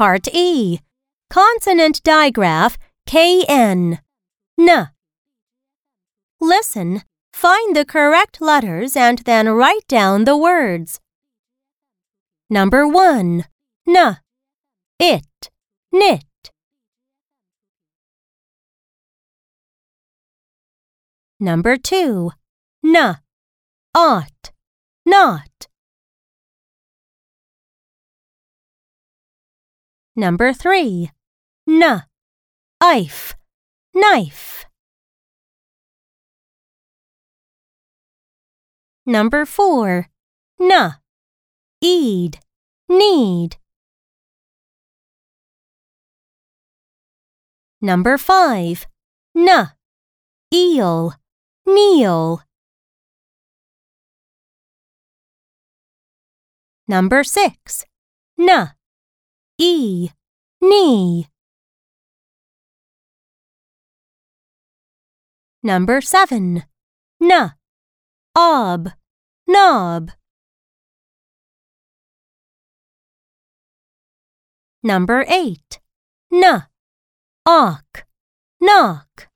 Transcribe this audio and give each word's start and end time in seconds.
Part 0.00 0.28
E. 0.32 0.78
Consonant 1.28 2.02
digraph 2.02 2.78
KN. 3.04 3.98
N. 4.58 4.88
Listen, 6.40 7.02
find 7.34 7.76
the 7.76 7.84
correct 7.84 8.40
letters 8.40 8.96
and 8.96 9.18
then 9.18 9.50
write 9.50 9.86
down 9.88 10.24
the 10.24 10.38
words. 10.38 11.00
Number 12.48 12.88
1. 12.88 13.44
N. 13.86 14.16
It. 14.98 15.50
Knit. 15.92 16.50
Number 21.38 21.76
2. 21.76 22.30
N. 22.86 23.16
Ought. 23.94 24.52
Not. 25.04 25.69
Number 30.16 30.52
3. 30.52 31.10
N. 31.68 32.02
if, 32.82 33.36
Knife. 33.94 34.66
Number 39.06 39.44
4. 39.44 40.08
N. 40.60 40.94
Eed. 41.80 42.38
Need. 42.88 43.56
Number 47.80 48.18
5. 48.18 48.86
N. 49.36 49.70
Eel. 50.52 51.14
Kneel. 51.66 52.42
Number 56.88 57.22
6. 57.22 57.84
N. 58.38 58.70
E. 59.62 60.08
Knee. 60.62 61.28
Number 65.62 66.00
7. 66.00 66.64
N. 67.20 67.52
Ob. 68.34 68.92
Knob. 69.46 70.12
Number 74.82 75.26
8. 75.28 75.78
N. 76.32 76.62
Awk. 77.44 78.06
Knock. 78.62 79.29